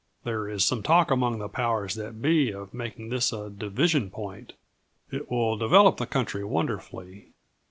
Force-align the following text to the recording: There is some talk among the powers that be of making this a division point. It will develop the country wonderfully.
There 0.23 0.49
is 0.49 0.65
some 0.65 0.81
talk 0.81 1.11
among 1.11 1.37
the 1.37 1.47
powers 1.47 1.93
that 1.93 2.23
be 2.23 2.49
of 2.51 2.73
making 2.73 3.09
this 3.09 3.31
a 3.31 3.51
division 3.51 4.09
point. 4.09 4.53
It 5.11 5.29
will 5.29 5.57
develop 5.57 5.97
the 5.97 6.07
country 6.07 6.43
wonderfully. 6.43 7.27